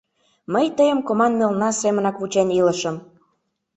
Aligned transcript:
Мый 0.53 0.67
тыйым 0.77 0.99
команмелна 1.07 1.69
семынак 1.81 2.15
вучен 2.19 2.49
илышым. 2.59 2.95